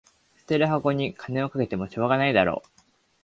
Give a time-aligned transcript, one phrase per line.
[0.35, 2.63] 捨てる箱に金かけてもしょうがないだろ